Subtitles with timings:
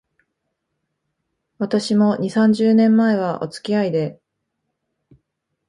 [1.59, 4.19] 私も、二、三十年前は、おつきあいで